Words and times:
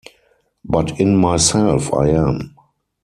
But 0.65 0.99
in 0.99 1.15
myself 1.15 1.93
I 1.93 2.07
am. 2.09 2.55